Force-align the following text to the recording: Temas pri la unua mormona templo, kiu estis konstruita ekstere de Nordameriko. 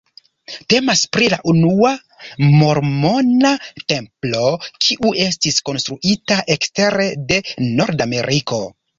Temas 0.73 1.01
pri 1.15 1.25
la 1.31 1.37
unua 1.51 1.89
mormona 2.61 3.51
templo, 3.93 4.41
kiu 4.85 5.11
estis 5.25 5.59
konstruita 5.69 6.39
ekstere 6.55 7.05
de 7.33 7.39
Nordameriko. 7.81 8.63